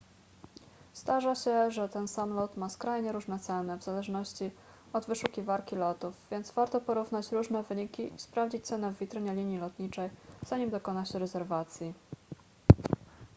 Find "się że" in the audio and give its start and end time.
1.35-1.89